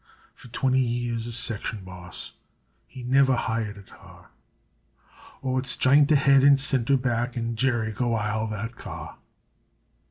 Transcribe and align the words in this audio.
For 0.33 0.47
twinty 0.47 0.79
years 0.79 1.27
a 1.27 1.31
section 1.31 1.83
boss, 1.83 2.33
he 2.87 3.03
niver 3.03 3.35
hired 3.35 3.77
a 3.77 3.83
tar 3.83 4.31
Oh, 5.43 5.59
it's 5.59 5.77
"j'int 5.77 6.11
ahead 6.11 6.43
and 6.43 6.57
cinter 6.59 6.97
back, 6.99 7.37
An' 7.37 7.55
Jerry, 7.55 7.91
go 7.91 8.15
ile 8.15 8.47
that 8.47 8.75
car!" 8.75 9.17